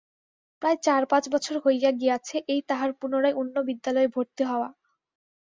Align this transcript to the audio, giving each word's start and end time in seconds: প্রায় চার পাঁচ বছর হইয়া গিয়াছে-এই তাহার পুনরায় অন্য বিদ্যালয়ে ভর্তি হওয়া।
প্রায় 0.61 0.77
চার 0.83 1.01
পাঁচ 1.05 1.23
বছর 1.33 1.55
হইয়া 1.65 1.91
গিয়াছে-এই 1.93 2.61
তাহার 2.69 2.89
পুনরায় 2.99 3.37
অন্য 3.41 3.55
বিদ্যালয়ে 3.67 4.13
ভর্তি 4.15 4.43
হওয়া। 4.43 4.69